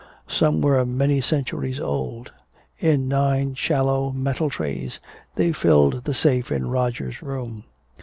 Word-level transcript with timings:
Some 0.27 0.61
were 0.61 0.83
many 0.83 1.21
centuries 1.21 1.79
old. 1.79 2.31
In 2.79 3.07
nine 3.07 3.53
shallow 3.53 4.09
metal 4.11 4.49
trays 4.49 4.99
they 5.35 5.51
filled 5.51 6.05
the 6.05 6.13
safe 6.15 6.51
in 6.51 6.67
Roger's 6.71 7.21
room. 7.21 7.65